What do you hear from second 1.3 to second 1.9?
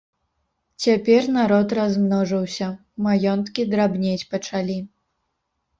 народ